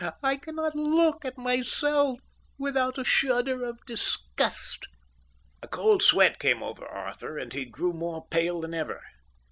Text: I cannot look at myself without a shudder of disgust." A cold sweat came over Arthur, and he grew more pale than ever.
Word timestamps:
I 0.23 0.35
cannot 0.37 0.73
look 0.75 1.25
at 1.25 1.37
myself 1.37 2.19
without 2.57 2.97
a 2.97 3.03
shudder 3.03 3.63
of 3.63 3.85
disgust." 3.85 4.87
A 5.61 5.67
cold 5.67 6.01
sweat 6.01 6.39
came 6.39 6.63
over 6.63 6.87
Arthur, 6.87 7.37
and 7.37 7.53
he 7.53 7.65
grew 7.65 7.93
more 7.93 8.25
pale 8.27 8.61
than 8.61 8.73
ever. 8.73 9.03